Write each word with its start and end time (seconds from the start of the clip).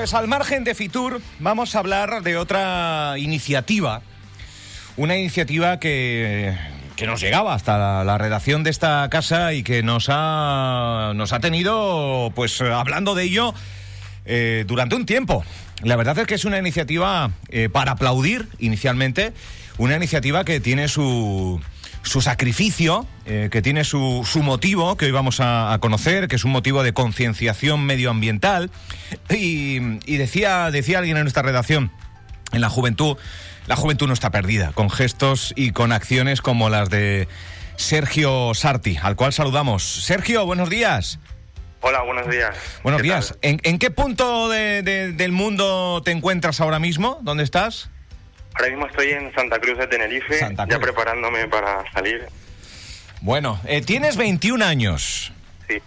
Pues 0.00 0.14
al 0.14 0.28
margen 0.28 0.64
de 0.64 0.74
Fitur, 0.74 1.20
vamos 1.40 1.76
a 1.76 1.78
hablar 1.78 2.22
de 2.22 2.38
otra 2.38 3.16
iniciativa. 3.18 4.00
Una 4.96 5.18
iniciativa 5.18 5.78
que, 5.78 6.56
nos 7.04 7.20
llegaba 7.20 7.52
hasta 7.52 7.76
la, 7.76 8.02
la 8.02 8.16
redacción 8.16 8.64
de 8.64 8.70
esta 8.70 9.06
casa 9.10 9.52
y 9.52 9.62
que 9.62 9.82
nos 9.82 10.06
ha, 10.08 11.12
nos 11.14 11.34
ha 11.34 11.40
tenido, 11.40 12.32
pues, 12.34 12.62
hablando 12.62 13.14
de 13.14 13.24
ello 13.24 13.52
eh, 14.24 14.64
durante 14.66 14.96
un 14.96 15.04
tiempo. 15.04 15.44
La 15.82 15.96
verdad 15.96 16.18
es 16.18 16.26
que 16.26 16.36
es 16.36 16.46
una 16.46 16.56
iniciativa 16.56 17.32
eh, 17.50 17.68
para 17.68 17.92
aplaudir 17.92 18.48
inicialmente, 18.58 19.34
una 19.76 19.96
iniciativa 19.96 20.46
que 20.46 20.60
tiene 20.60 20.88
su, 20.88 21.60
su 22.02 22.20
sacrificio, 22.20 23.06
eh, 23.26 23.48
que 23.50 23.62
tiene 23.62 23.84
su, 23.84 24.26
su, 24.30 24.42
motivo, 24.42 24.96
que 24.96 25.06
hoy 25.06 25.10
vamos 25.10 25.40
a, 25.40 25.72
a, 25.72 25.78
conocer, 25.78 26.28
que 26.28 26.36
es 26.36 26.44
un 26.44 26.52
motivo 26.52 26.82
de 26.82 26.92
concienciación 26.92 27.84
medioambiental. 27.84 28.70
Y, 29.28 29.78
y, 30.06 30.16
decía, 30.16 30.70
decía 30.70 30.98
alguien 30.98 31.16
en 31.16 31.24
nuestra 31.24 31.42
redacción, 31.42 31.90
en 32.52 32.60
la 32.60 32.70
juventud, 32.70 33.16
la 33.66 33.76
juventud 33.76 34.06
no 34.06 34.12
está 34.12 34.30
perdida, 34.30 34.72
con 34.72 34.90
gestos 34.90 35.52
y 35.56 35.72
con 35.72 35.92
acciones 35.92 36.40
como 36.40 36.70
las 36.70 36.90
de 36.90 37.28
Sergio 37.76 38.52
Sarti, 38.54 38.98
al 39.00 39.16
cual 39.16 39.32
saludamos. 39.32 39.82
Sergio, 39.82 40.44
buenos 40.46 40.70
días. 40.70 41.18
Hola, 41.82 42.02
buenos 42.02 42.28
días. 42.28 42.54
Buenos 42.82 43.02
días. 43.02 43.38
¿En, 43.40 43.60
¿En, 43.62 43.78
qué 43.78 43.90
punto 43.90 44.50
de, 44.50 44.82
de, 44.82 45.12
del 45.12 45.32
mundo 45.32 46.02
te 46.04 46.10
encuentras 46.10 46.60
ahora 46.60 46.78
mismo? 46.78 47.18
¿Dónde 47.22 47.42
estás? 47.42 47.90
Ahora 48.54 48.70
mismo 48.70 48.86
estoy 48.86 49.10
en 49.10 49.32
Santa 49.34 49.58
Cruz 49.58 49.78
de 49.78 49.86
Tenerife, 49.86 50.38
Cruz. 50.38 50.68
ya 50.68 50.78
preparándome 50.78 51.48
para 51.48 51.90
salir. 51.92 52.26
Bueno, 53.20 53.60
eh, 53.64 53.82
tienes 53.82 54.16
21 54.16 54.64
años. 54.64 55.32
Sí. 55.68 55.78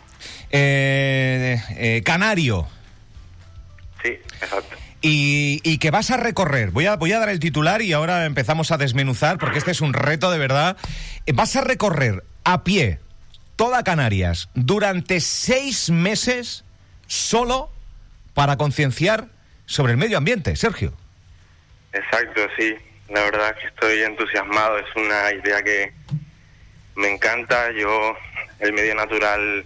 Eh, 0.52 1.62
eh, 1.72 2.02
canario. 2.04 2.68
Sí, 4.02 4.10
exacto. 4.42 4.76
Y, 5.02 5.60
y, 5.64 5.80
que 5.80 5.92
vas 5.92 6.12
a 6.12 6.18
recorrer. 6.18 6.72
Voy 6.72 6.86
a, 6.86 6.96
voy 6.96 7.12
a 7.12 7.20
dar 7.20 7.30
el 7.30 7.40
titular 7.40 7.82
y 7.82 7.92
ahora 7.92 8.26
empezamos 8.26 8.72
a 8.72 8.78
desmenuzar 8.78 9.38
porque 9.38 9.58
este 9.58 9.72
es 9.72 9.82
un 9.82 9.94
reto 9.94 10.32
de 10.32 10.38
verdad. 10.38 10.78
Vas 11.34 11.56
a 11.58 11.62
recorrer 11.62 12.24
a 12.46 12.64
pie 12.64 13.00
toda 13.58 13.84
Canarias 13.84 14.50
durante 14.54 15.20
seis 15.20 15.90
meses 15.90 16.64
solo 17.08 17.70
para 18.34 18.58
concienciar 18.58 19.28
sobre 19.66 19.92
el 19.92 19.98
medio 19.98 20.18
ambiente, 20.18 20.56
Sergio. 20.56 20.94
Exacto, 21.94 22.42
sí. 22.58 22.76
La 23.10 23.22
verdad 23.24 23.56
que 23.56 23.68
estoy 23.68 24.02
entusiasmado. 24.04 24.78
Es 24.80 24.96
una 24.96 25.32
idea 25.32 25.62
que 25.64 25.94
me 26.96 27.12
encanta. 27.12 27.72
Yo, 27.72 28.16
el 28.60 28.74
medio 28.74 28.96
natural, 28.96 29.66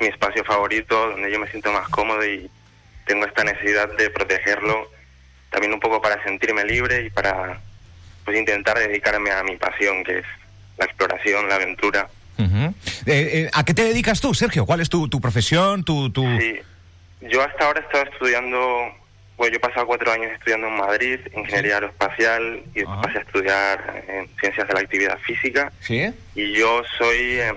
mi 0.00 0.06
espacio 0.06 0.44
favorito, 0.44 1.10
donde 1.10 1.32
yo 1.32 1.38
me 1.38 1.48
siento 1.48 1.72
más 1.72 1.88
cómodo 1.88 2.24
y 2.24 2.50
tengo 3.06 3.26
esta 3.26 3.44
necesidad 3.44 3.88
de 3.96 4.10
protegerlo, 4.10 4.90
también 5.50 5.72
un 5.72 5.80
poco 5.80 6.00
para 6.00 6.22
sentirme 6.22 6.64
libre 6.64 7.04
y 7.06 7.10
para 7.10 7.60
pues 8.24 8.38
intentar 8.38 8.78
dedicarme 8.78 9.30
a 9.30 9.42
mi 9.42 9.56
pasión, 9.56 10.04
que 10.04 10.18
es 10.18 10.24
la 10.78 10.84
exploración, 10.84 11.48
la 11.48 11.56
aventura. 11.56 12.08
Uh 12.38 12.42
-huh. 12.42 12.74
eh, 13.06 13.30
eh, 13.32 13.50
¿A 13.52 13.64
qué 13.64 13.74
te 13.74 13.84
dedicas 13.84 14.20
tú, 14.20 14.32
Sergio? 14.34 14.64
¿Cuál 14.64 14.80
es 14.80 14.88
tu, 14.88 15.08
tu 15.08 15.20
profesión? 15.20 15.84
Tu, 15.84 16.10
tu... 16.10 16.22
Sí, 16.38 16.60
yo 17.22 17.42
hasta 17.42 17.66
ahora 17.66 17.80
he 17.80 17.84
estado 17.84 18.04
estudiando 18.12 18.58
bueno, 19.36 19.52
yo 19.52 19.56
he 19.56 19.60
pasado 19.60 19.86
cuatro 19.86 20.12
años 20.12 20.30
estudiando 20.32 20.68
en 20.68 20.76
Madrid, 20.76 21.20
ingeniería 21.34 21.74
aeroespacial, 21.74 22.62
y 22.74 22.80
después 22.80 22.98
pasé 23.02 23.18
a 23.18 23.20
estudiar 23.22 24.04
en 24.08 24.28
ciencias 24.38 24.68
de 24.68 24.74
la 24.74 24.80
actividad 24.80 25.18
física. 25.20 25.72
¿Sí? 25.80 26.12
Y 26.34 26.52
yo 26.52 26.82
soy 26.98 27.40
eh, 27.40 27.54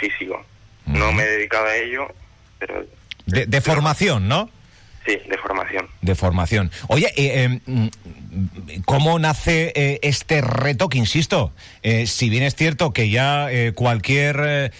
físico. 0.00 0.44
No 0.86 1.12
me 1.12 1.24
he 1.24 1.28
dedicado 1.28 1.66
a 1.66 1.76
ello, 1.76 2.08
pero... 2.58 2.84
De, 3.26 3.46
de 3.46 3.60
formación, 3.60 4.28
¿no? 4.28 4.50
Sí, 5.04 5.20
de 5.28 5.38
formación. 5.38 5.88
De 6.02 6.14
formación. 6.14 6.70
Oye, 6.88 7.06
eh, 7.16 7.60
eh, 7.66 7.90
¿cómo 8.84 9.18
nace 9.18 9.72
eh, 9.74 9.98
este 10.02 10.40
reto 10.40 10.88
que, 10.88 10.98
insisto, 10.98 11.52
eh, 11.82 12.06
si 12.06 12.30
bien 12.30 12.42
es 12.42 12.54
cierto 12.54 12.92
que 12.92 13.10
ya 13.10 13.50
eh, 13.50 13.72
cualquier 13.74 14.72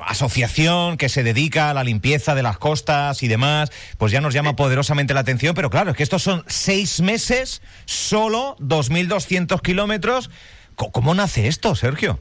asociación 0.00 0.98
que 0.98 1.08
se 1.08 1.22
dedica 1.22 1.70
a 1.70 1.74
la 1.74 1.84
limpieza 1.84 2.34
de 2.34 2.42
las 2.42 2.58
costas 2.58 3.22
y 3.22 3.28
demás, 3.28 3.70
pues 3.98 4.12
ya 4.12 4.20
nos 4.20 4.34
llama 4.34 4.56
poderosamente 4.56 5.14
la 5.14 5.20
atención, 5.20 5.54
pero 5.54 5.70
claro, 5.70 5.92
es 5.92 5.96
que 5.96 6.02
estos 6.02 6.22
son 6.22 6.44
seis 6.46 7.00
meses, 7.00 7.62
solo 7.86 8.56
2.200 8.60 9.60
kilómetros. 9.62 10.30
¿Cómo 10.76 11.14
nace 11.14 11.46
esto, 11.46 11.74
Sergio? 11.74 12.18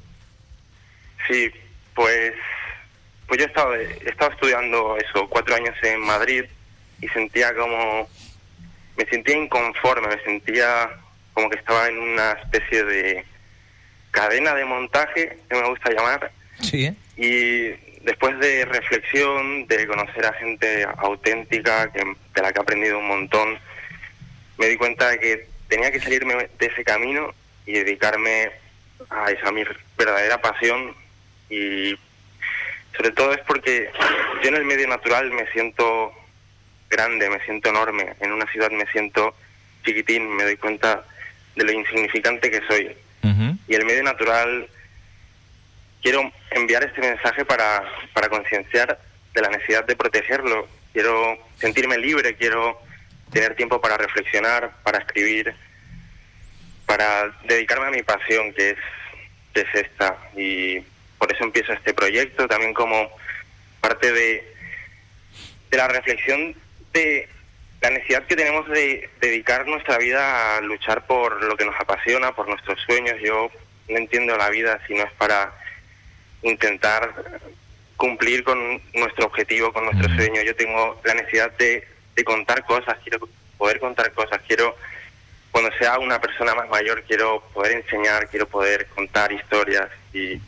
Sí, 1.27 1.49
pues 1.93 2.33
pues 3.27 3.39
yo 3.39 3.45
he 3.45 3.47
estado, 3.47 3.75
he 3.75 4.09
estado 4.09 4.31
estudiando 4.31 4.97
eso, 4.97 5.27
cuatro 5.29 5.55
años 5.55 5.75
en 5.81 5.99
Madrid 6.01 6.43
y 7.01 7.07
sentía 7.09 7.53
como, 7.55 8.07
me 8.97 9.05
sentía 9.05 9.37
inconforme, 9.37 10.07
me 10.07 10.23
sentía 10.23 10.89
como 11.33 11.49
que 11.49 11.57
estaba 11.57 11.87
en 11.87 11.97
una 11.97 12.33
especie 12.33 12.83
de 12.83 13.25
cadena 14.11 14.53
de 14.53 14.65
montaje, 14.65 15.37
que 15.49 15.55
me 15.55 15.67
gusta 15.69 15.91
llamar. 15.91 16.31
Sí. 16.61 16.95
Y 17.17 17.69
después 18.03 18.37
de 18.39 18.65
reflexión, 18.65 19.65
de 19.67 19.87
conocer 19.87 20.25
a 20.25 20.33
gente 20.33 20.85
auténtica, 20.97 21.91
que, 21.91 21.99
de 21.99 22.41
la 22.41 22.51
que 22.51 22.59
he 22.59 22.61
aprendido 22.61 22.99
un 22.99 23.07
montón, 23.07 23.57
me 24.57 24.67
di 24.67 24.77
cuenta 24.77 25.09
de 25.09 25.19
que 25.19 25.47
tenía 25.67 25.91
que 25.91 25.99
salirme 25.99 26.35
de 26.35 26.65
ese 26.65 26.83
camino 26.83 27.33
y 27.65 27.73
dedicarme 27.73 28.51
a 29.09 29.31
esa 29.31 29.51
mi 29.51 29.63
verdadera 29.97 30.39
pasión 30.39 30.95
y 31.49 31.97
sobre 32.95 33.11
todo 33.11 33.33
es 33.33 33.39
porque 33.41 33.89
yo 34.43 34.49
en 34.49 34.55
el 34.55 34.65
medio 34.65 34.87
natural 34.87 35.31
me 35.31 35.47
siento 35.51 36.13
grande, 36.93 37.29
me 37.29 37.43
siento 37.45 37.69
enorme, 37.69 38.13
en 38.19 38.31
una 38.31 38.45
ciudad 38.51 38.71
me 38.71 38.85
siento 38.87 39.35
chiquitín, 39.83 40.29
me 40.35 40.43
doy 40.43 40.57
cuenta 40.57 41.03
de 41.55 41.63
lo 41.63 41.71
insignificante 41.71 42.49
que 42.49 42.61
soy. 42.67 42.95
Uh 43.23 43.27
-huh. 43.27 43.57
Y 43.67 43.75
el 43.75 43.85
medio 43.85 44.03
natural, 44.03 44.67
quiero 46.01 46.31
enviar 46.51 46.83
este 46.83 47.01
mensaje 47.01 47.43
para, 47.45 47.83
para 48.13 48.29
concienciar 48.29 48.99
de 49.33 49.41
la 49.41 49.49
necesidad 49.49 49.85
de 49.85 49.95
protegerlo, 49.95 50.67
quiero 50.93 51.37
sentirme 51.59 51.97
libre, 51.97 52.35
quiero 52.35 52.79
tener 53.31 53.55
tiempo 53.55 53.81
para 53.81 53.97
reflexionar, 53.97 54.71
para 54.83 54.99
escribir, 54.99 55.53
para 56.85 57.35
dedicarme 57.45 57.87
a 57.87 57.91
mi 57.91 58.03
pasión, 58.03 58.53
que 58.53 58.71
es, 58.71 58.77
que 59.53 59.61
es 59.61 59.85
esta. 59.85 60.17
Y 60.35 60.79
por 61.17 61.31
eso 61.33 61.43
empiezo 61.43 61.73
este 61.73 61.93
proyecto, 61.93 62.47
también 62.47 62.73
como 62.73 63.09
parte 63.81 64.11
de, 64.11 64.53
de 65.71 65.77
la 65.77 65.87
reflexión 65.87 66.55
de 66.93 67.27
la 67.81 67.89
necesidad 67.89 68.25
que 68.25 68.35
tenemos 68.35 68.67
de 68.69 69.09
dedicar 69.19 69.67
nuestra 69.67 69.97
vida 69.97 70.57
a 70.57 70.61
luchar 70.61 71.05
por 71.05 71.43
lo 71.43 71.57
que 71.57 71.65
nos 71.65 71.75
apasiona, 71.79 72.33
por 72.33 72.47
nuestros 72.47 72.79
sueños. 72.81 73.15
Yo 73.21 73.51
no 73.89 73.97
entiendo 73.97 74.37
la 74.37 74.49
vida 74.49 74.79
si 74.87 74.93
no 74.93 75.03
es 75.03 75.11
para 75.13 75.53
intentar 76.43 77.13
cumplir 77.97 78.43
con 78.43 78.81
nuestro 78.93 79.25
objetivo, 79.25 79.73
con 79.73 79.85
nuestro 79.85 80.13
sueño. 80.15 80.41
Yo 80.43 80.55
tengo 80.55 81.01
la 81.03 81.15
necesidad 81.15 81.51
de, 81.57 81.85
de 82.15 82.23
contar 82.23 82.63
cosas, 82.65 82.97
quiero 83.03 83.27
poder 83.57 83.79
contar 83.79 84.11
cosas, 84.13 84.39
quiero 84.47 84.75
cuando 85.51 85.71
sea 85.77 85.99
una 85.99 86.19
persona 86.19 86.55
más 86.55 86.67
mayor 86.67 87.03
quiero 87.03 87.43
poder 87.53 87.73
enseñar, 87.73 88.27
quiero 88.27 88.47
poder 88.47 88.87
contar 88.87 89.31
historias 89.31 89.87
y 90.11 90.41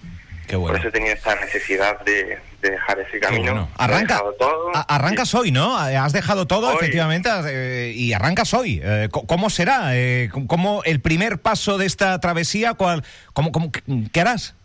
Bueno. 0.47 0.67
Por 0.67 0.75
eso 0.77 0.87
he 0.87 0.91
tenido 0.91 1.13
esta 1.13 1.35
necesidad 1.35 1.99
de, 2.01 2.39
de 2.65 2.71
dejar 2.71 2.99
ese 2.99 3.19
camino. 3.19 3.43
Bueno. 3.43 3.69
Arranca, 3.77 4.21
todo. 4.37 4.71
arrancas 4.87 5.33
hoy, 5.35 5.51
¿no? 5.51 5.77
Has 5.77 6.13
dejado 6.13 6.47
todo, 6.47 6.69
hoy. 6.69 6.75
efectivamente, 6.75 7.29
eh, 7.47 7.93
y 7.95 8.13
arrancas 8.13 8.53
hoy. 8.53 8.81
Eh, 8.83 9.09
¿Cómo 9.11 9.49
será? 9.49 9.95
Eh, 9.95 10.29
¿Cómo 10.47 10.83
el 10.83 10.99
primer 10.99 11.37
paso 11.37 11.77
de 11.77 11.85
esta 11.85 12.19
travesía? 12.19 12.73
Cuál, 12.73 13.03
cómo, 13.33 13.51
cómo, 13.51 13.71
¿Qué 14.11 14.21
harás? 14.21 14.55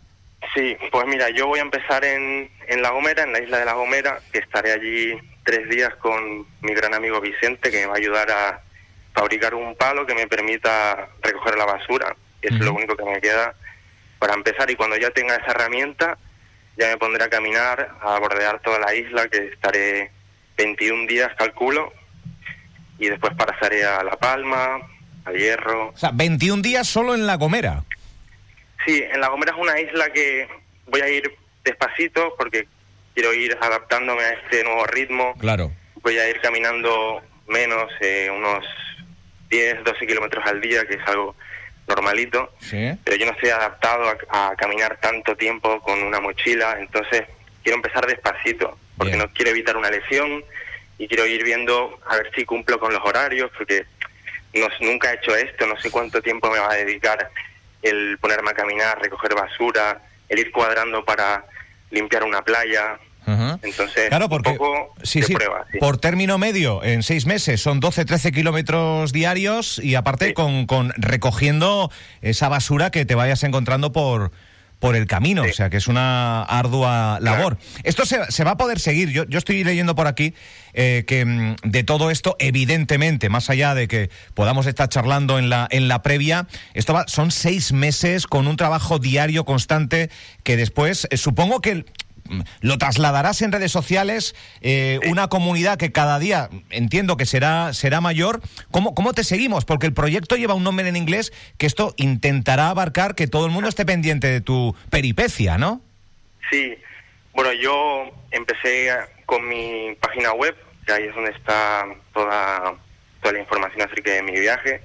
Sí, 0.55 0.75
pues 0.91 1.05
mira, 1.07 1.29
yo 1.29 1.47
voy 1.47 1.59
a 1.59 1.61
empezar 1.61 2.03
en, 2.03 2.49
en 2.67 2.81
La 2.81 2.89
Gomera, 2.89 3.23
en 3.23 3.33
la 3.33 3.39
isla 3.39 3.59
de 3.59 3.65
La 3.65 3.73
Gomera, 3.73 4.19
que 4.31 4.39
estaré 4.39 4.73
allí 4.73 5.13
tres 5.43 5.69
días 5.69 5.93
con 5.95 6.45
mi 6.61 6.73
gran 6.73 6.93
amigo 6.93 7.21
Vicente, 7.21 7.69
que 7.69 7.81
me 7.81 7.85
va 7.85 7.93
a 7.93 7.97
ayudar 7.97 8.31
a 8.31 8.61
fabricar 9.13 9.53
un 9.53 9.75
palo 9.75 10.05
que 10.05 10.15
me 10.15 10.27
permita 10.27 11.07
recoger 11.21 11.57
la 11.57 11.65
basura, 11.65 12.15
que 12.41 12.47
es 12.47 12.55
uh 12.55 12.57
-huh. 12.57 12.65
lo 12.65 12.73
único 12.73 12.95
que 12.95 13.05
me 13.05 13.21
queda 13.21 13.53
para 14.17 14.33
empezar 14.33 14.69
y 14.69 14.75
cuando 14.75 14.97
ya 14.97 15.09
tenga 15.11 15.35
esa 15.35 15.51
herramienta 15.51 16.17
ya 16.77 16.87
me 16.87 16.97
pondré 16.97 17.23
a 17.23 17.29
caminar, 17.29 17.95
a 18.01 18.19
bordear 18.19 18.61
toda 18.61 18.79
la 18.79 18.93
isla, 18.93 19.27
que 19.27 19.47
estaré 19.47 20.11
21 20.57 21.07
días, 21.07 21.31
calculo, 21.37 21.91
y 22.97 23.09
después 23.09 23.33
pasaré 23.35 23.83
a 23.85 24.03
La 24.03 24.15
Palma, 24.17 24.79
a 25.25 25.31
Hierro. 25.31 25.89
O 25.89 25.97
sea, 25.97 26.11
21 26.13 26.61
días 26.61 26.87
solo 26.87 27.15
en 27.15 27.25
La 27.25 27.35
Gomera. 27.35 27.83
Sí, 28.85 29.03
en 29.11 29.19
La 29.21 29.29
Gomera 29.29 29.53
es 29.53 29.59
una 29.59 29.79
isla 29.79 30.11
que 30.11 30.47
voy 30.87 31.01
a 31.01 31.09
ir 31.09 31.31
despacito 31.63 32.33
porque 32.37 32.67
quiero 33.13 33.33
ir 33.33 33.57
adaptándome 33.59 34.23
a 34.23 34.33
este 34.33 34.63
nuevo 34.63 34.85
ritmo. 34.85 35.35
Claro. 35.39 35.71
Voy 36.01 36.17
a 36.17 36.29
ir 36.29 36.39
caminando 36.41 37.21
menos, 37.47 37.91
eh, 37.99 38.29
unos 38.35 38.65
10, 39.49 39.83
12 39.83 40.07
kilómetros 40.07 40.45
al 40.45 40.61
día, 40.61 40.85
que 40.85 40.95
es 40.95 41.07
algo 41.07 41.35
normalito, 41.95 42.53
¿Sí? 42.59 42.91
pero 43.03 43.17
yo 43.17 43.25
no 43.25 43.31
estoy 43.33 43.49
adaptado 43.49 44.03
a, 44.29 44.49
a, 44.49 44.55
caminar 44.55 44.97
tanto 45.01 45.35
tiempo 45.35 45.81
con 45.81 46.01
una 46.01 46.19
mochila, 46.19 46.77
entonces 46.79 47.23
quiero 47.63 47.77
empezar 47.77 48.05
despacito, 48.07 48.77
porque 48.97 49.15
Bien. 49.15 49.25
no 49.25 49.33
quiero 49.33 49.51
evitar 49.51 49.77
una 49.77 49.89
lesión 49.89 50.43
y 50.97 51.07
quiero 51.07 51.25
ir 51.25 51.43
viendo 51.43 51.99
a 52.07 52.17
ver 52.17 52.31
si 52.35 52.45
cumplo 52.45 52.79
con 52.79 52.93
los 52.93 53.01
horarios, 53.03 53.51
porque 53.57 53.85
no, 54.53 54.67
nunca 54.81 55.11
he 55.11 55.15
hecho 55.15 55.35
esto, 55.35 55.65
no 55.65 55.79
sé 55.79 55.89
cuánto 55.89 56.21
tiempo 56.21 56.49
me 56.49 56.59
va 56.59 56.71
a 56.71 56.75
dedicar 56.75 57.31
el 57.81 58.17
ponerme 58.19 58.51
a 58.51 58.53
caminar, 58.53 59.01
recoger 59.01 59.33
basura, 59.33 60.01
el 60.29 60.39
ir 60.39 60.51
cuadrando 60.51 61.03
para 61.03 61.45
limpiar 61.89 62.23
una 62.23 62.41
playa. 62.41 62.99
Entonces, 63.27 64.09
claro, 64.09 64.29
porque, 64.29 64.51
un 64.51 64.57
poco 64.57 64.93
sí, 65.03 65.21
de 65.21 65.27
sí, 65.27 65.33
prueba. 65.35 65.65
sí. 65.71 65.77
por 65.77 65.97
término 65.97 66.37
medio, 66.37 66.83
en 66.83 67.03
seis 67.03 67.25
meses 67.25 67.61
son 67.61 67.79
12, 67.79 68.05
13 68.05 68.31
kilómetros 68.31 69.13
diarios 69.13 69.79
y 69.79 69.95
aparte 69.95 70.33
con, 70.33 70.65
con 70.65 70.91
recogiendo 70.97 71.91
esa 72.21 72.49
basura 72.49 72.89
que 72.89 73.05
te 73.05 73.15
vayas 73.15 73.43
encontrando 73.43 73.91
por 73.91 74.31
por 74.81 74.95
el 74.95 75.05
camino, 75.05 75.43
o 75.43 75.53
sea 75.53 75.69
que 75.69 75.77
es 75.77 75.87
una 75.87 76.41
ardua 76.41 77.19
labor. 77.21 77.59
Esto 77.83 78.03
se, 78.03 78.31
se 78.31 78.43
va 78.43 78.51
a 78.51 78.57
poder 78.57 78.79
seguir. 78.79 79.11
Yo, 79.11 79.25
yo 79.27 79.37
estoy 79.37 79.63
leyendo 79.63 79.93
por 79.93 80.07
aquí 80.07 80.33
eh, 80.73 81.03
que 81.05 81.23
mm, 81.23 81.55
de 81.63 81.83
todo 81.83 82.09
esto, 82.09 82.35
evidentemente, 82.39 83.29
más 83.29 83.51
allá 83.51 83.75
de 83.75 83.87
que 83.87 84.09
podamos 84.33 84.65
estar 84.65 84.89
charlando 84.89 85.37
en 85.37 85.51
la, 85.51 85.67
en 85.69 85.87
la 85.87 86.01
previa, 86.01 86.47
esto 86.73 86.93
va, 86.93 87.05
son 87.07 87.29
seis 87.29 87.73
meses 87.73 88.25
con 88.25 88.47
un 88.47 88.57
trabajo 88.57 88.97
diario 88.97 89.45
constante 89.45 90.09
que 90.41 90.57
después, 90.57 91.07
eh, 91.11 91.17
supongo 91.17 91.61
que 91.61 91.85
lo 92.61 92.77
trasladarás 92.77 93.41
en 93.41 93.51
redes 93.51 93.71
sociales, 93.71 94.35
eh, 94.61 94.99
una 95.07 95.27
comunidad 95.27 95.77
que 95.77 95.91
cada 95.91 96.19
día 96.19 96.49
entiendo 96.69 97.17
que 97.17 97.25
será, 97.25 97.73
será 97.73 98.01
mayor. 98.01 98.41
¿Cómo, 98.71 98.95
¿Cómo 98.95 99.13
te 99.13 99.23
seguimos? 99.23 99.65
Porque 99.65 99.87
el 99.87 99.93
proyecto 99.93 100.35
lleva 100.35 100.53
un 100.53 100.63
nombre 100.63 100.87
en 100.87 100.95
inglés 100.95 101.33
que 101.57 101.65
esto 101.65 101.93
intentará 101.97 102.69
abarcar 102.69 103.15
que 103.15 103.27
todo 103.27 103.45
el 103.45 103.51
mundo 103.51 103.69
esté 103.69 103.85
pendiente 103.85 104.27
de 104.27 104.41
tu 104.41 104.75
peripecia, 104.89 105.57
¿no? 105.57 105.81
Sí, 106.49 106.75
bueno, 107.33 107.53
yo 107.53 108.11
empecé 108.31 108.89
con 109.25 109.47
mi 109.47 109.95
página 110.01 110.33
web, 110.33 110.55
que 110.85 110.93
ahí 110.93 111.03
es 111.03 111.15
donde 111.15 111.31
está 111.31 111.85
toda, 112.13 112.75
toda 113.21 113.33
la 113.33 113.39
información 113.39 113.81
acerca 113.81 114.11
de 114.11 114.23
mi 114.23 114.37
viaje. 114.39 114.81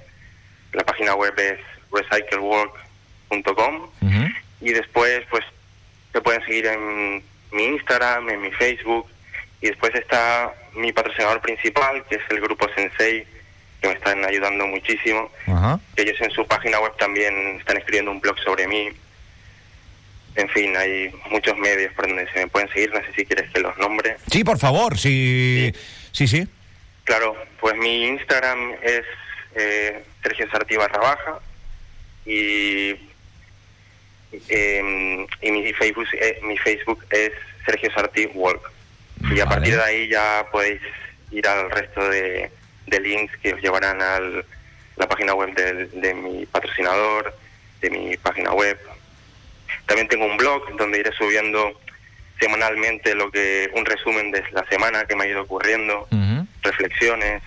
La 0.73 0.83
página 0.83 1.15
web 1.15 1.33
es 1.37 1.59
recyclework.com 1.91 3.89
y 4.61 4.73
después 4.73 5.23
pues 5.29 5.43
te 6.11 6.21
pueden 6.21 6.43
seguir 6.45 6.65
en 6.67 7.23
mi 7.51 7.65
Instagram, 7.65 8.29
en 8.29 8.41
mi 8.41 8.51
Facebook 8.51 9.07
y 9.61 9.67
después 9.67 9.93
está 9.95 10.53
mi 10.75 10.91
patrocinador 10.91 11.41
principal, 11.41 12.03
que 12.09 12.15
es 12.15 12.21
el 12.29 12.39
grupo 12.41 12.67
Sensei, 12.75 13.25
que 13.81 13.87
me 13.87 13.93
están 13.93 14.23
ayudando 14.23 14.67
muchísimo. 14.67 15.31
Ajá. 15.47 15.79
Ellos 15.95 16.19
en 16.21 16.31
su 16.31 16.45
página 16.45 16.79
web 16.79 16.95
también 16.97 17.57
están 17.59 17.77
escribiendo 17.77 18.11
un 18.11 18.19
blog 18.19 18.37
sobre 18.39 18.67
mí. 18.67 18.89
En 20.35 20.49
fin, 20.49 20.75
hay 20.77 21.11
muchos 21.31 21.57
medios 21.57 21.91
por 21.93 22.07
donde 22.07 22.31
se 22.31 22.39
me 22.39 22.47
pueden 22.47 22.69
seguir. 22.69 22.91
No 22.93 22.99
sé 22.99 23.13
si 23.15 23.25
quieres 23.25 23.49
que 23.51 23.59
los 23.59 23.75
nombre. 23.79 24.17
Sí, 24.31 24.43
por 24.43 24.59
favor, 24.59 24.97
sí, 24.97 25.73
sí, 26.11 26.27
sí. 26.27 26.47
Claro, 27.03 27.35
pues 27.59 27.75
mi 27.77 28.05
Instagram 28.05 28.73
es 28.83 29.03
eh, 29.55 30.03
Sergio 30.21 30.49
Sartí 30.51 30.75
barra 30.75 30.99
baja 30.99 31.39
y, 32.25 32.93
eh, 34.49 35.25
y 35.41 35.51
mi 35.51 35.73
Facebook, 35.73 36.07
eh, 36.13 36.39
mi 36.43 36.57
Facebook 36.57 37.03
es 37.09 37.31
Sergio 37.65 37.91
Sartí 37.91 38.25
Walk. 38.33 38.71
Y 39.33 39.39
a 39.39 39.45
partir 39.45 39.75
de 39.75 39.83
ahí 39.83 40.07
ya 40.09 40.45
podéis 40.51 40.81
ir 41.31 41.47
al 41.47 41.69
resto 41.71 42.07
de, 42.09 42.49
de 42.85 42.99
links 42.99 43.35
que 43.37 43.53
os 43.53 43.61
llevarán 43.61 44.01
a 44.01 44.19
la 44.97 45.07
página 45.07 45.33
web 45.33 45.53
del- 45.55 45.89
de 46.01 46.13
mi 46.13 46.45
patrocinador, 46.45 47.33
de 47.81 47.89
mi 47.89 48.15
página 48.17 48.51
web. 48.53 48.77
También 49.85 50.07
tengo 50.07 50.25
un 50.25 50.37
blog 50.37 50.75
donde 50.77 50.99
iré 50.99 51.11
subiendo 51.13 51.79
semanalmente 52.39 53.15
lo 53.15 53.31
que 53.31 53.69
un 53.73 53.85
resumen 53.85 54.31
de 54.31 54.43
la 54.51 54.63
semana 54.69 55.05
que 55.05 55.15
me 55.15 55.25
ha 55.25 55.27
ido 55.27 55.41
ocurriendo, 55.41 56.07
reflexiones. 56.61 57.41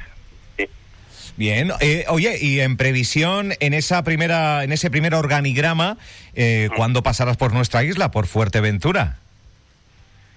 Bien, 1.41 1.73
eh, 1.81 2.05
oye, 2.09 2.37
y 2.39 2.61
en 2.61 2.77
previsión, 2.77 3.55
en 3.61 3.73
esa 3.73 4.05
primera, 4.05 4.63
en 4.63 4.73
ese 4.73 4.91
primer 4.91 5.15
organigrama, 5.15 5.97
eh, 6.35 6.69
¿cuándo 6.77 7.03
pasarás 7.03 7.39
por 7.39 7.55
nuestra 7.55 7.83
isla, 7.83 8.11
por 8.11 8.27
Fuerteventura? 8.27 9.17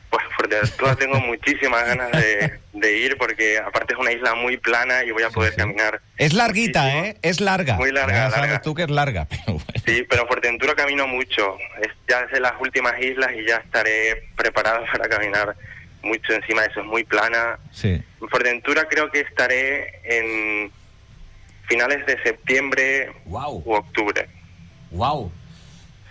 Pues 0.09 0.23
Fuerteventura 0.37 0.95
tengo 0.99 1.19
muchísimas 1.19 1.85
ganas 1.85 2.09
de, 2.13 2.53
de 2.71 2.97
ir 2.99 3.17
porque 3.17 3.57
aparte 3.57 3.95
es 3.95 3.99
una 3.99 4.13
isla 4.13 4.33
muy 4.35 4.55
plana 4.55 5.03
y 5.03 5.11
voy 5.11 5.23
a 5.23 5.29
poder 5.29 5.53
caminar. 5.55 5.99
Es 6.17 6.31
larguita, 6.31 6.83
muchísimo. 6.83 7.03
¿eh? 7.05 7.17
Es 7.21 7.41
larga. 7.41 7.75
Muy 7.75 7.91
larga, 7.91 8.13
Ya 8.13 8.29
sabes 8.29 8.37
larga. 8.39 8.61
tú 8.61 8.73
que 8.73 8.83
es 8.83 8.89
larga, 8.89 9.25
pero 9.29 9.43
bueno. 9.45 9.65
Sí, 9.85 10.05
pero 10.09 10.21
en 10.21 10.27
Fuerteventura 10.29 10.73
camino 10.73 11.05
mucho. 11.05 11.57
Es 11.81 11.89
ya 12.07 12.21
es 12.21 12.31
de 12.31 12.39
las 12.39 12.53
últimas 12.61 12.93
islas 13.01 13.29
y 13.37 13.45
ya 13.45 13.57
estaré 13.57 14.29
preparado 14.37 14.85
para 14.93 15.09
caminar 15.09 15.53
mucho 16.01 16.31
encima 16.31 16.61
de 16.61 16.69
eso. 16.69 16.79
Es 16.79 16.85
muy 16.85 17.03
plana. 17.03 17.59
Sí. 17.73 17.89
En 18.21 18.29
Fuerteventura 18.29 18.87
creo 18.89 19.11
que 19.11 19.19
estaré 19.19 19.99
en 20.05 20.71
finales 21.73 22.05
de 22.05 22.21
septiembre 22.23 23.11
Wow. 23.25 23.63
u 23.65 23.73
octubre. 23.73 24.27
Wow. 24.91 25.31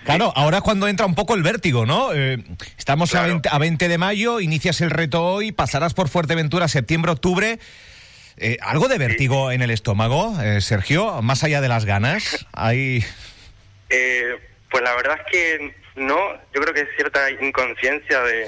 Claro, 0.05 0.33
ahora 0.35 0.57
es 0.59 0.63
cuando 0.65 0.89
entra 0.89 1.07
un 1.07 1.15
poco 1.15 1.37
el 1.37 1.45
vértigo, 1.45 1.87
¿no? 1.87 2.13
Eh, 2.13 2.43
estamos 2.77 3.11
a, 3.11 3.19
Claro. 3.19 3.29
20, 3.35 3.49
a 3.53 3.59
20 3.59 3.87
de 3.89 3.99
mayo, 3.99 4.41
inicias 4.41 4.81
el 4.81 4.91
reto 4.91 5.23
hoy, 5.25 5.53
pasarás 5.53 5.95
por 5.95 6.09
Fuerteventura 6.09 6.67
septiembre, 6.67 7.13
octubre. 7.13 7.61
Eh, 8.39 8.57
¿Algo 8.63 8.89
de 8.89 8.99
vértigo 8.99 9.53
en 9.53 9.63
el 9.63 9.71
estómago, 9.71 10.35
eh, 10.43 10.61
Sergio? 10.61 11.23
Más 11.23 11.45
allá 11.45 11.61
de 11.61 11.69
las 11.69 11.85
ganas, 11.85 12.47
hay... 12.53 13.05
Eh, 13.95 14.39
pues 14.71 14.83
la 14.83 14.95
verdad 14.95 15.19
es 15.21 15.31
que 15.31 15.75
no, 15.97 16.17
yo 16.55 16.63
creo 16.63 16.73
que 16.73 16.81
es 16.81 16.89
cierta 16.97 17.31
inconsciencia 17.31 18.23
de 18.23 18.47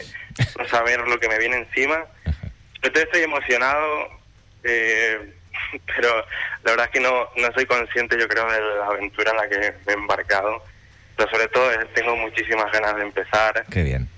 no 0.58 0.66
saber 0.70 1.00
lo 1.06 1.20
que 1.20 1.28
me 1.28 1.38
viene 1.38 1.58
encima. 1.58 2.02
Yo 2.82 2.90
estoy 2.98 3.20
emocionado, 3.24 4.08
eh, 4.62 5.34
pero 5.96 6.08
la 6.64 6.70
verdad 6.72 6.86
es 6.86 6.92
que 6.92 7.00
no, 7.00 7.28
no 7.36 7.52
soy 7.54 7.66
consciente, 7.66 8.18
yo 8.18 8.28
creo, 8.28 8.50
de 8.50 8.60
la 8.78 8.86
aventura 8.86 9.30
en 9.32 9.36
la 9.36 9.48
que 9.48 9.74
me 9.86 9.92
he 9.92 9.96
embarcado. 9.96 10.62
Pero 11.16 11.30
sobre 11.30 11.48
todo 11.48 11.70
tengo 11.94 12.16
muchísimas 12.16 12.70
ganas 12.72 12.96
de 12.96 13.02
empezar. 13.02 13.64
Qué 13.70 13.82
bien. 13.84 14.08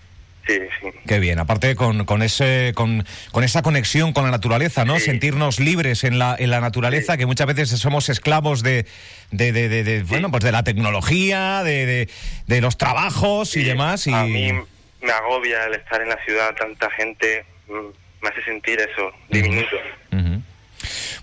Sí, 0.46 0.60
sí. 0.80 0.86
Qué 1.08 1.18
bien, 1.18 1.40
aparte 1.40 1.74
con, 1.74 2.04
con 2.04 2.22
ese 2.22 2.72
con, 2.76 3.04
con 3.32 3.42
esa 3.42 3.62
conexión 3.62 4.12
con 4.12 4.24
la 4.24 4.30
naturaleza, 4.30 4.84
¿no? 4.84 4.94
Sí. 5.00 5.06
Sentirnos 5.06 5.58
libres 5.58 6.04
en 6.04 6.20
la, 6.20 6.36
en 6.38 6.50
la 6.50 6.60
naturaleza, 6.60 7.14
Sí. 7.14 7.18
que 7.18 7.26
muchas 7.26 7.48
veces 7.48 7.68
somos 7.70 8.08
esclavos 8.08 8.62
de, 8.62 8.86
de, 9.32 9.50
de, 9.52 9.68
de- 9.68 9.82
de, 9.82 10.02
bueno, 10.04 10.30
pues 10.30 10.44
de 10.44 10.52
la 10.52 10.62
tecnología, 10.62 11.62
de, 11.64 12.08
de, 12.46 12.60
los 12.60 12.78
trabajos 12.78 13.56
y 13.56 13.64
demás. 13.64 14.06
Y... 14.06 14.14
A 14.14 14.22
mí 14.22 14.52
me 15.02 15.10
agobia 15.12 15.64
el 15.64 15.74
estar 15.74 16.00
en 16.00 16.10
la 16.10 16.24
ciudad, 16.24 16.54
tanta 16.54 16.90
gente, 16.92 17.44
mm, 17.66 18.22
me 18.22 18.28
hace 18.28 18.42
sentir 18.44 18.78
eso, 18.80 19.10
diminuto. 19.28 19.76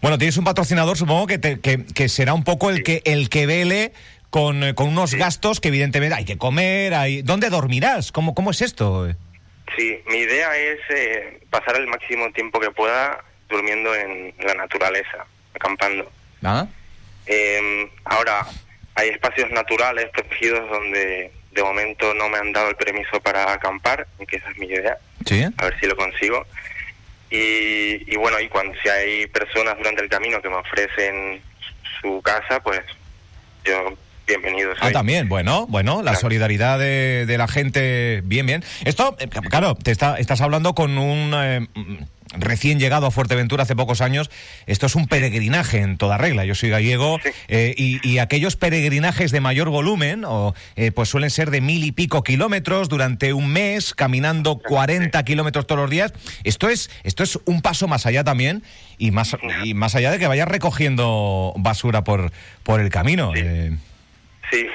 Bueno, 0.03 0.17
tienes 0.17 0.35
un 0.35 0.43
patrocinador, 0.43 0.97
supongo 0.97 1.27
que, 1.27 1.37
te- 1.37 1.61
que, 1.61 1.85
que 1.85 2.09
será 2.09 2.33
un 2.33 2.43
poco 2.43 2.69
el 2.69 2.75
Sí. 2.77 2.83
que 2.83 3.01
el 3.05 3.29
que 3.29 3.45
vele 3.45 3.93
con, 4.29 4.61
eh, 4.61 4.75
con 4.75 4.89
unos 4.89 5.11
Sí. 5.11 5.17
gastos 5.17 5.61
que 5.61 5.69
evidentemente 5.69 6.13
hay 6.13 6.25
que 6.25 6.37
comer, 6.37 6.93
hay... 6.93 7.21
¿dónde 7.21 7.49
dormirás? 7.49 8.11
¿Cómo, 8.11 8.35
cómo 8.35 8.51
es 8.51 8.61
esto? 8.61 9.07
Sí, 9.77 9.97
mi 10.07 10.17
idea 10.17 10.57
es 10.57 10.79
eh, 10.93 11.39
pasar 11.49 11.77
el 11.77 11.87
máximo 11.87 12.29
tiempo 12.33 12.59
que 12.59 12.69
pueda 12.71 13.23
durmiendo 13.47 13.95
en 13.95 14.33
la 14.45 14.55
naturaleza, 14.55 15.25
acampando. 15.55 16.11
¿Ah? 16.43 16.67
Eh, 17.25 17.89
ahora, 18.03 18.45
hay 18.95 19.07
espacios 19.07 19.49
naturales 19.51 20.09
protegidos 20.11 20.69
donde 20.69 21.31
de 21.53 21.63
momento 21.63 22.13
no 22.13 22.27
me 22.27 22.39
han 22.39 22.51
dado 22.51 22.67
el 22.71 22.75
permiso 22.75 23.21
para 23.21 23.53
acampar, 23.53 24.05
que 24.27 24.35
esa 24.35 24.49
es 24.49 24.57
mi 24.57 24.65
idea, 24.65 24.97
¿Sí? 25.25 25.45
a 25.57 25.63
ver 25.63 25.79
si 25.79 25.85
lo 25.87 25.95
consigo. 25.95 26.45
Y, 27.35 28.13
y 28.13 28.15
bueno, 28.15 28.39
y 28.39 28.47
cuando 28.47 28.75
si 28.83 28.89
hay 28.89 29.25
personas 29.27 29.75
durante 29.79 30.03
el 30.03 30.09
camino 30.09 30.39
que 30.39 30.49
me 30.49 30.55
ofrecen 30.57 31.41
su 31.99 32.21
casa, 32.21 32.61
pues 32.61 32.81
yo 33.65 33.97
bienvenido 34.27 34.69
soy. 34.75 34.89
Ah, 34.89 34.91
también, 34.91 35.27
bueno, 35.27 35.65
bueno, 35.67 35.97
la 36.03 36.11
Claro. 36.11 36.19
solidaridad 36.19 36.77
de, 36.77 37.25
de 37.25 37.37
la 37.39 37.47
gente, 37.47 38.21
bien, 38.23 38.45
bien. 38.45 38.63
Esto, 38.85 39.17
eh, 39.19 39.27
claro, 39.49 39.73
te 39.73 39.89
está, 39.89 40.19
estás 40.19 40.41
hablando 40.41 40.75
con 40.75 40.95
un 40.99 41.33
eh, 41.35 41.67
recién 42.33 42.79
llegado 42.79 43.05
a 43.07 43.11
Fuerteventura 43.11 43.63
hace 43.63 43.75
pocos 43.75 44.01
años. 44.01 44.29
Esto 44.65 44.85
es 44.85 44.95
un 44.95 45.07
peregrinaje 45.07 45.79
en 45.79 45.97
toda 45.97 46.17
regla. 46.17 46.45
Yo 46.45 46.55
soy 46.55 46.69
gallego 46.69 47.19
Sí. 47.23 47.29
eh, 47.47 47.73
y, 47.77 48.07
y 48.07 48.17
aquellos 48.19 48.55
peregrinajes 48.55 49.31
de 49.31 49.39
mayor 49.41 49.69
volumen, 49.69 50.23
o, 50.25 50.53
eh, 50.75 50.91
pues 50.91 51.09
suelen 51.09 51.29
ser 51.29 51.51
de 51.51 51.61
mil 51.61 51.83
y 51.83 51.91
pico 51.91 52.23
kilómetros 52.23 52.89
durante 52.89 53.33
un 53.33 53.47
mes, 53.51 53.93
caminando 53.93 54.57
40 54.57 55.23
kilómetros 55.23 55.67
todos 55.67 55.81
los 55.81 55.89
días. 55.89 56.13
Esto 56.43 56.69
es, 56.69 56.89
esto 57.03 57.23
es 57.23 57.39
un 57.45 57.61
paso 57.61 57.87
más 57.87 58.05
allá 58.05 58.23
también 58.23 58.63
y 58.97 59.11
más, 59.11 59.35
y 59.63 59.73
más 59.73 59.95
allá 59.95 60.11
de 60.11 60.19
que 60.19 60.27
vayas 60.27 60.47
recogiendo 60.47 61.53
basura 61.57 62.03
por, 62.03 62.31
por 62.63 62.79
el 62.81 62.89
camino. 62.89 63.31
Sí. 63.33 63.41
eh. 63.43 63.77
Sí, 64.51 64.65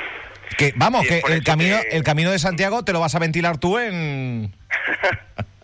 Que, 0.57 0.73
vamos, 0.77 1.03
Sí, 1.03 1.09
que 1.09 1.33
el 1.33 1.45
camino, 1.45 1.77
que- 1.88 1.97
el 1.97 2.03
camino 2.03 2.31
de 2.31 2.38
Santiago 2.38 2.83
te 2.85 2.93
lo 2.93 3.00
vas 3.00 3.15
a 3.15 3.19
ventilar 3.19 3.59
tú 3.59 3.79
en... 3.79 4.53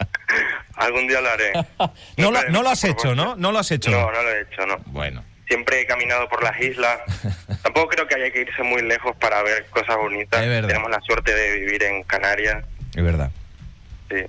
algún 0.84 1.06
día 1.08 1.20
lo 1.20 1.30
haré. 1.30 1.52
No 2.16 2.30
lo, 2.30 2.38
Siempre, 2.38 2.52
no 2.52 2.62
lo 2.62 2.70
has 2.70 2.84
hecho. 2.84 3.14
¿no? 3.14 3.36
No 3.36 3.52
lo 3.52 3.58
has 3.58 3.70
hecho. 3.70 3.90
No, 3.90 4.10
no 4.10 4.22
lo 4.22 4.30
he 4.30 4.42
hecho, 4.42 4.66
no. 4.66 4.78
Bueno. 4.86 5.24
Siempre 5.48 5.80
he 5.80 5.86
caminado 5.86 6.28
por 6.28 6.42
las 6.42 6.58
islas. 6.60 7.00
Tampoco 7.62 7.88
creo 7.88 8.06
que 8.06 8.14
haya 8.14 8.30
que 8.30 8.42
irse 8.42 8.62
muy 8.62 8.82
lejos 8.82 9.14
para 9.16 9.42
ver 9.42 9.66
cosas 9.66 9.96
bonitas. 9.96 10.42
Es 10.42 10.48
verdad. 10.48 10.68
Tenemos 10.68 10.90
la 10.90 11.00
suerte 11.00 11.34
de 11.34 11.58
vivir 11.58 11.82
en 11.82 12.02
Canarias. 12.04 12.64
Es 12.94 13.02
verdad. 13.02 13.30
Sí. 14.10 14.24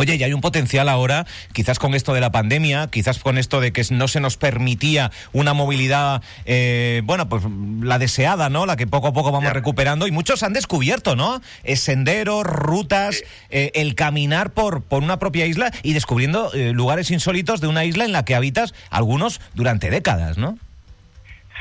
Oye, 0.00 0.14
y 0.14 0.24
hay 0.24 0.32
un 0.32 0.40
potencial 0.40 0.88
ahora, 0.88 1.26
quizás 1.52 1.78
con 1.78 1.94
esto 1.94 2.14
de 2.14 2.22
la 2.22 2.32
pandemia, 2.32 2.88
quizás 2.90 3.18
con 3.18 3.36
esto 3.36 3.60
de 3.60 3.70
que 3.70 3.82
no 3.90 4.08
se 4.08 4.18
nos 4.20 4.38
permitía 4.38 5.10
una 5.34 5.52
movilidad, 5.52 6.22
eh, 6.46 7.02
bueno, 7.04 7.28
pues 7.28 7.42
la 7.82 7.98
deseada, 7.98 8.48
¿no? 8.48 8.64
La 8.64 8.76
que 8.76 8.86
poco 8.86 9.08
a 9.08 9.12
poco 9.12 9.30
vamos 9.30 9.52
recuperando 9.52 10.06
y 10.06 10.10
muchos 10.10 10.42
han 10.42 10.54
descubierto, 10.54 11.16
¿no? 11.16 11.42
Es 11.64 11.80
senderos, 11.80 12.44
rutas, 12.44 13.22
eh, 13.50 13.72
el 13.74 13.94
caminar 13.94 14.52
por, 14.52 14.82
por 14.82 15.02
una 15.02 15.18
propia 15.18 15.44
isla 15.44 15.70
y 15.82 15.92
descubriendo 15.92 16.50
eh, 16.54 16.72
lugares 16.72 17.10
insólitos 17.10 17.60
de 17.60 17.66
una 17.66 17.84
isla 17.84 18.06
en 18.06 18.12
la 18.12 18.24
que 18.24 18.34
habitas 18.34 18.72
algunos 18.88 19.42
durante 19.52 19.90
décadas, 19.90 20.38
¿no? 20.38 20.58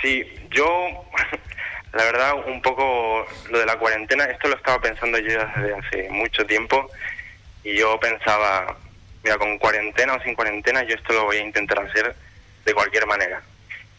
Sí, 0.01 0.23
yo, 0.51 0.65
la 1.91 2.03
verdad, 2.05 2.35
un 2.47 2.61
poco 2.61 3.25
lo 3.51 3.59
de 3.59 3.65
la 3.65 3.77
cuarentena, 3.77 4.23
esto 4.23 4.47
lo 4.47 4.55
estaba 4.55 4.79
pensando 4.79 5.17
yo 5.17 5.27
desde 5.27 5.73
hace 5.73 6.09
mucho 6.09 6.45
tiempo 6.45 6.89
y 7.69 7.77
yo 7.77 7.99
pensaba, 7.99 8.75
mira, 9.23 9.37
con 9.37 9.59
cuarentena 9.59 10.15
o 10.15 10.21
sin 10.23 10.33
cuarentena, 10.33 10.81
yo 10.83 10.95
esto 10.95 11.13
lo 11.13 11.25
voy 11.25 11.37
a 11.37 11.41
intentar 11.45 11.79
hacer 11.79 12.15
de 12.65 12.73
cualquier 12.73 13.05
manera. 13.05 13.41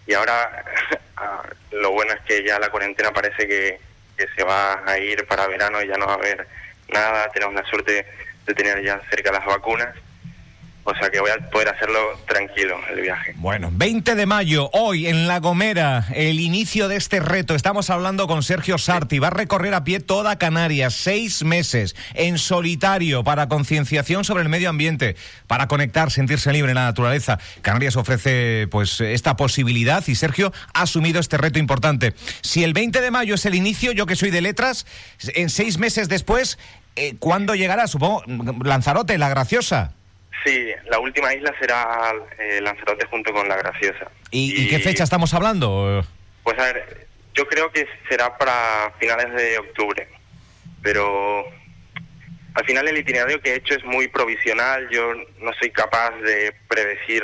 Y 0.07 0.15
ahora 0.15 0.65
ah, 1.17 1.43
lo 1.71 1.93
bueno 1.93 2.13
es 2.13 2.21
que 2.23 2.45
ya 2.45 2.59
la 2.59 2.71
cuarentena 2.71 3.13
parece 3.13 3.47
que, 3.47 3.79
que 4.17 4.27
se 4.35 4.43
va 4.43 4.83
a 4.85 4.99
ir 4.99 5.25
para 5.27 5.47
verano 5.47 5.81
y 5.83 5.87
ya 5.87 5.97
no 5.97 6.07
va 6.07 6.15
a 6.15 6.17
haber 6.17 6.49
nada. 6.89 7.31
Tenemos 7.31 7.55
la 7.55 7.65
suerte 7.65 8.07
de 8.45 8.55
tener 8.55 8.83
ya 8.83 9.01
cerca 9.09 9.31
las 9.31 9.47
vacunas 9.47 9.95
o 10.85 10.95
sea 10.95 11.11
que 11.11 11.21
voy 11.21 11.31
a 11.31 11.51
poder 11.51 11.69
hacerlo 11.69 11.99
tranquilo 12.27 12.79
el 12.91 13.03
viaje. 13.03 13.33
Bueno, 13.37 13.71
20 13.73 14.15
de 14.15 14.27
mayo, 14.27 14.71
hoy 14.73 15.07
en 15.07 15.29
La 15.29 15.39
Gomera, 15.41 16.07
el 16.15 16.41
inicio 16.41 16.89
de 16.89 16.97
este 16.97 17.21
reto. 17.21 17.55
Estamos 17.55 17.91
hablando 17.91 18.27
con 18.27 18.43
Sergio 18.43 18.79
Sarti. 18.79 19.19
Va 19.19 19.29
a 19.29 19.31
recorrer 19.31 19.75
a 19.75 19.85
pie 19.85 20.01
toda 20.01 20.39
Canarias, 20.39 20.95
seis 20.95 21.45
meses, 21.45 21.95
en 22.15 22.39
solitario, 22.39 23.25
para 23.25 23.49
concienciación 23.49 24.25
sobre 24.25 24.43
el 24.43 24.49
medio 24.49 24.71
ambiente, 24.71 25.17
para 25.47 25.69
conectar, 25.69 26.11
sentirse 26.11 26.53
libre 26.53 26.71
en 26.71 26.77
la 26.77 26.85
naturaleza. 26.85 27.39
Canarias 27.63 27.97
ofrece 27.97 28.67
pues 28.71 29.01
esta 29.01 29.37
posibilidad 29.37 30.03
y 30.07 30.15
Sergio 30.15 30.53
ha 30.75 30.83
asumido 30.83 31.21
este 31.21 31.37
reto 31.37 31.59
importante. 31.59 32.15
Si 32.41 32.65
el 32.65 32.73
20 32.73 33.01
de 33.01 33.11
mayo 33.11 33.35
es 33.35 33.47
el 33.47 33.55
inicio, 33.55 33.93
yo 33.93 34.07
que 34.07 34.17
soy 34.17 34.31
de 34.31 34.41
letras, 34.41 34.87
en 35.35 35.51
seis 35.51 35.79
meses 35.79 36.09
después, 36.09 36.59
eh, 36.97 37.17
¿cuándo 37.19 37.55
llegará? 37.55 37.87
Supongo, 37.87 38.23
Lanzarote, 38.65 39.17
la 39.19 39.29
graciosa. 39.29 39.95
Sí, 40.45 40.73
la 40.87 40.99
última 40.99 41.35
isla 41.35 41.55
será 41.59 42.13
eh, 42.39 42.61
Lanzarote 42.63 43.07
junto 43.07 43.33
con 43.33 43.49
La 43.49 43.57
Graciosa. 43.57 44.11
¿Y, 44.31 44.69
qué 44.69 44.79
fecha 44.79 45.05
estamos 45.05 45.35
hablando? 45.35 46.05
Pues 46.43 46.59
a 46.59 46.73
ver, 46.73 47.07
yo 47.35 47.47
creo 47.47 47.71
que 47.71 47.87
será 48.09 48.37
para 48.39 48.93
finales 48.99 49.33
de 49.35 49.59
octubre, 49.59 50.09
pero 50.83 51.45
al 52.55 52.65
final 52.65 52.89
el 52.89 52.99
itinerario 52.99 53.41
que 53.41 53.53
he 53.53 53.57
hecho 53.57 53.75
es 53.75 53.85
muy 53.85 54.09
provisional, 54.09 54.89
yo 54.91 55.15
no 55.15 55.53
soy 55.59 55.71
capaz 55.71 56.11
de 56.23 56.55
predecir 56.69 57.23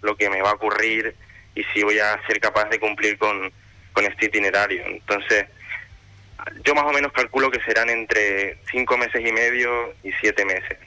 lo 0.00 0.16
que 0.16 0.30
me 0.30 0.40
va 0.40 0.50
a 0.50 0.54
ocurrir 0.54 1.14
y 1.54 1.64
si 1.74 1.82
voy 1.82 1.98
a 1.98 2.20
ser 2.26 2.40
capaz 2.40 2.68
de 2.70 2.78
cumplir 2.78 3.18
con, 3.18 3.52
con 3.92 4.04
este 4.04 4.26
itinerario. 4.26 4.86
Entonces, 4.86 5.46
yo 6.64 6.74
más 6.74 6.84
o 6.84 6.92
menos 6.92 7.12
calculo 7.12 7.50
que 7.50 7.60
serán 7.60 7.90
entre 7.90 8.58
cinco 8.70 8.96
meses 8.96 9.20
y 9.26 9.32
medio 9.32 9.94
y 10.02 10.12
siete 10.20 10.44
meses. 10.44 10.78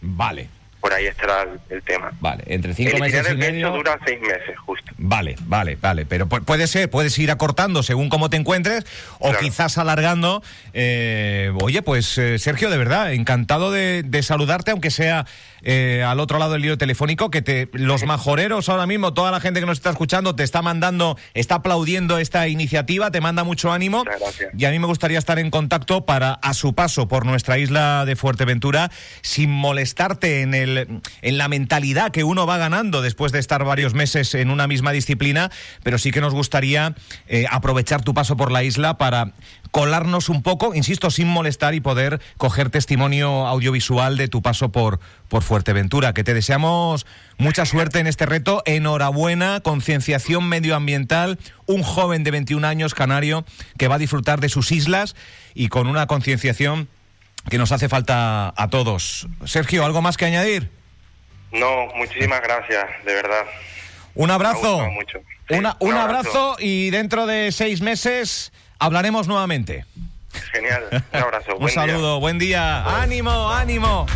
Vale, 0.00 0.48
por 0.86 0.94
ahí 0.94 1.06
estará 1.06 1.44
el, 1.68 1.82
tema. 1.82 2.12
Vale, 2.20 2.44
entre 2.46 2.72
cinco 2.72 2.96
meses 2.98 3.26
y 3.28 3.36
medio... 3.36 3.72
dura 3.72 3.98
seis 4.06 4.20
meses, 4.20 4.56
justo. 4.64 4.92
Vale, 4.98 5.34
vale, 5.40 5.76
vale, 5.80 6.06
pero 6.06 6.28
puede 6.28 6.68
ser, 6.68 6.88
puedes 6.88 7.18
ir 7.18 7.32
acortando 7.32 7.82
según 7.82 8.08
cómo 8.08 8.30
te 8.30 8.36
encuentres 8.36 8.86
o 9.18 9.32
quizás 9.32 9.78
alargando. 9.78 10.44
Eh, 10.74 11.52
oye, 11.60 11.82
pues 11.82 12.16
eh, 12.18 12.38
Sergio, 12.38 12.70
de 12.70 12.78
verdad, 12.78 13.12
encantado 13.12 13.72
de, 13.72 14.04
de 14.04 14.22
saludarte, 14.22 14.70
aunque 14.70 14.92
sea 14.92 15.26
eh, 15.68 16.04
al 16.06 16.20
otro 16.20 16.38
lado 16.38 16.52
del 16.52 16.62
lío 16.62 16.78
telefónico, 16.78 17.28
que 17.28 17.42
te, 17.42 17.68
los 17.72 18.04
majoreros 18.04 18.68
ahora 18.68 18.86
mismo, 18.86 19.14
toda 19.14 19.32
la 19.32 19.40
gente 19.40 19.58
que 19.58 19.66
nos 19.66 19.78
está 19.78 19.90
escuchando, 19.90 20.36
te 20.36 20.44
está 20.44 20.62
mandando, 20.62 21.18
está 21.34 21.56
aplaudiendo 21.56 22.18
esta 22.18 22.46
iniciativa, 22.46 23.10
te 23.10 23.20
manda 23.20 23.42
mucho 23.42 23.72
ánimo. 23.72 24.04
Y 24.56 24.64
a 24.64 24.70
mí 24.70 24.78
me 24.78 24.86
gustaría 24.86 25.18
estar 25.18 25.40
en 25.40 25.50
contacto 25.50 26.06
para, 26.06 26.34
a 26.34 26.54
su 26.54 26.74
paso 26.74 27.08
por 27.08 27.26
nuestra 27.26 27.58
isla 27.58 28.04
de 28.04 28.14
Fuerteventura, 28.14 28.92
sin 29.22 29.50
molestarte 29.50 30.42
en, 30.42 30.54
el, 30.54 30.75
en 30.76 31.38
la 31.38 31.48
mentalidad 31.48 32.10
que 32.10 32.24
uno 32.24 32.46
va 32.46 32.58
ganando 32.58 33.02
después 33.02 33.32
de 33.32 33.38
estar 33.38 33.64
varios 33.64 33.94
meses 33.94 34.34
en 34.34 34.50
una 34.50 34.66
misma 34.66 34.92
disciplina, 34.92 35.50
pero 35.82 35.98
sí 35.98 36.10
que 36.10 36.20
nos 36.20 36.34
gustaría 36.34 36.94
eh, 37.28 37.46
aprovechar 37.50 38.02
tu 38.02 38.14
paso 38.14 38.36
por 38.36 38.52
la 38.52 38.62
isla 38.62 38.98
para 38.98 39.32
colarnos 39.70 40.28
un 40.28 40.42
poco, 40.42 40.74
insisto, 40.74 41.10
sin 41.10 41.28
molestar 41.28 41.74
y 41.74 41.80
poder 41.80 42.20
coger 42.38 42.70
testimonio 42.70 43.46
audiovisual 43.46 44.16
de 44.16 44.28
tu 44.28 44.40
paso 44.40 44.70
por, 44.70 45.00
por 45.28 45.42
Fuerteventura. 45.42 46.14
Que 46.14 46.24
te 46.24 46.34
deseamos 46.34 47.06
mucha 47.36 47.66
suerte 47.66 47.98
en 47.98 48.06
este 48.06 48.26
reto. 48.26 48.62
Enhorabuena, 48.64 49.60
concienciación 49.60 50.48
medioambiental. 50.48 51.38
Un 51.66 51.82
joven 51.82 52.24
de 52.24 52.30
21 52.30 52.66
años 52.66 52.94
canario 52.94 53.44
que 53.76 53.88
va 53.88 53.96
a 53.96 53.98
disfrutar 53.98 54.40
de 54.40 54.48
sus 54.48 54.72
islas 54.72 55.14
y 55.54 55.68
con 55.68 55.88
una 55.88 56.06
concienciación 56.06 56.88
que 57.48 57.58
nos 57.58 57.72
hace 57.72 57.88
falta 57.88 58.52
a 58.56 58.68
todos. 58.68 59.26
Sergio, 59.44 59.84
¿algo 59.84 60.02
más 60.02 60.16
que 60.16 60.24
añadir? 60.24 60.70
No, 61.52 61.86
muchísimas 61.96 62.40
gracias, 62.42 62.84
de 63.04 63.14
verdad. 63.14 63.44
Un 64.14 64.30
abrazo. 64.30 64.82
un 65.80 65.94
abrazo 65.96 66.56
y 66.58 66.90
dentro 66.90 67.26
de 67.26 67.52
seis 67.52 67.80
meses 67.80 68.52
hablaremos 68.78 69.28
nuevamente. 69.28 69.84
Genial, 70.52 70.84
un 71.12 71.18
abrazo. 71.22 71.56
un 71.56 71.70
saludo, 71.70 72.20
buen 72.20 72.38
día. 72.38 73.02
Ánimo, 73.02 73.50
ánimo. 73.52 74.06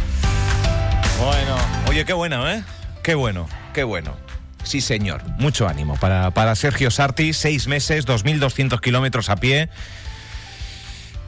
Bueno, 1.19 1.57
oye, 1.89 2.05
qué 2.05 2.13
bueno, 2.13 2.51
¿eh? 2.51 2.63
Qué 3.03 3.15
bueno, 3.15 3.49
qué 3.75 3.85
bueno. 3.85 4.17
Sí, 4.63 4.81
señor. 4.81 5.23
Mucho 5.39 5.69
ánimo 5.69 5.97
para, 5.99 6.31
para 6.33 6.55
Sergio 6.55 6.91
Sarti. 6.91 7.33
Seis 7.33 7.67
meses, 7.67 8.07
2.200 8.07 8.81
kilómetros 8.81 9.31
a 9.31 9.37
pie. 9.37 9.69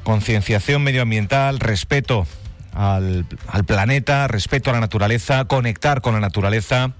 Concienciación 0.04 0.82
medioambiental, 0.82 1.60
respeto 1.60 2.26
al, 2.74 3.26
al, 3.46 3.64
planeta, 3.64 4.26
respeto 4.28 4.70
a 4.70 4.72
la 4.72 4.80
naturaleza, 4.80 5.44
conectar 5.44 6.00
con 6.00 6.14
la 6.14 6.20
naturaleza 6.20 6.92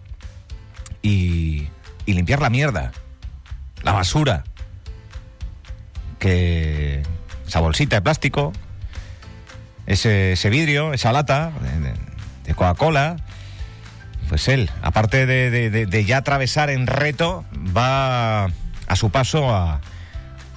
y, 1.03 1.69
y 2.07 2.13
limpiar 2.15 2.41
la 2.41 2.51
mierda, 2.51 2.93
la 3.83 3.93
basura, 3.93 4.45
que 6.19 7.03
esa 7.47 7.61
bolsita 7.61 7.97
de 7.97 8.03
plástico, 8.03 8.53
ese, 9.87 10.51
vidrio, 10.51 10.93
esa 10.93 11.13
lata 11.13 11.53
de, 12.45 12.55
Coca-Cola, 12.55 13.17
pues 14.29 14.49
él, 14.49 14.71
aparte 14.83 15.27
de, 15.27 16.05
ya 16.05 16.19
atravesar 16.19 16.71
en 16.71 16.87
reto, 16.87 17.45
va 17.77 18.45
a 18.45 18.97
su 18.97 19.11
paso 19.11 19.55
a, 19.55 19.81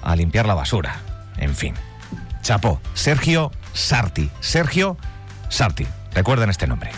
a 0.02 0.16
limpiar 0.16 0.46
la 0.46 0.54
basura. 0.54 1.00
En 1.38 1.54
fin. 1.54 1.74
Chapo, 2.46 2.80
Sergio 2.94 3.50
Sarti. 3.72 4.30
Sergio 4.38 4.96
Sarti. 5.48 5.84
Recuerden 6.14 6.48
este 6.48 6.68
nombre. 6.68 6.92